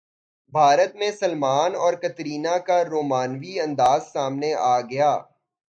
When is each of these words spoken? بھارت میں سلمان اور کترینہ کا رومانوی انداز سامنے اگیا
بھارت 0.53 0.95
میں 0.95 1.11
سلمان 1.11 1.75
اور 1.75 1.93
کترینہ 1.93 2.55
کا 2.65 2.83
رومانوی 2.83 3.59
انداز 3.59 4.11
سامنے 4.13 4.53
اگیا 4.67 5.11